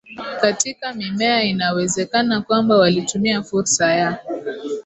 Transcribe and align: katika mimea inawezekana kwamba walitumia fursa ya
katika 0.41 0.93
mimea 0.93 1.43
inawezekana 1.43 2.41
kwamba 2.41 2.77
walitumia 2.77 3.43
fursa 3.43 3.93
ya 3.93 4.19